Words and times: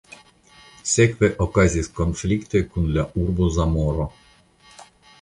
Sekve 0.93 1.29
okazis 1.47 1.91
konfliktoj 2.01 2.65
kun 2.73 2.91
la 2.99 3.07
urbo 3.27 3.55
Zamoro. 3.59 4.13